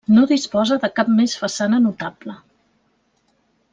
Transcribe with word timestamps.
No 0.13 0.21
disposa 0.29 0.77
de 0.85 0.89
cap 0.99 1.11
més 1.19 1.35
façana 1.41 1.81
notable. 1.85 2.37